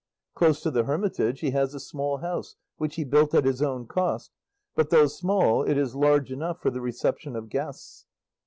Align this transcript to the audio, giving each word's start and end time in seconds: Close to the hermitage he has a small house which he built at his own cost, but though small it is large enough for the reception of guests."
Close 0.33 0.61
to 0.61 0.71
the 0.71 0.85
hermitage 0.85 1.41
he 1.41 1.51
has 1.51 1.75
a 1.75 1.79
small 1.79 2.17
house 2.21 2.55
which 2.77 2.95
he 2.95 3.03
built 3.03 3.35
at 3.35 3.45
his 3.45 3.61
own 3.61 3.85
cost, 3.85 4.31
but 4.73 4.89
though 4.89 5.05
small 5.05 5.61
it 5.61 5.77
is 5.77 5.93
large 5.93 6.31
enough 6.31 6.59
for 6.59 6.71
the 6.71 6.81
reception 6.81 7.35
of 7.35 7.49
guests." 7.49 8.07